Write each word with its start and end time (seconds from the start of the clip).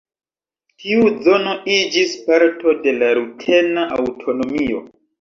Tiu 0.83 1.11
zono 1.27 1.53
iĝis 1.75 2.17
parto 2.31 2.75
de 2.83 2.97
la 3.05 3.13
rutena 3.23 3.89
aŭtonomio. 4.03 4.87